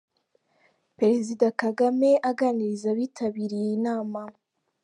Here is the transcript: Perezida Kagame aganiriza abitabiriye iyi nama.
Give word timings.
Perezida 0.97 1.45
Kagame 1.61 2.09
aganiriza 2.29 2.85
abitabiriye 2.93 3.63
iyi 3.67 3.77
nama. 3.87 4.21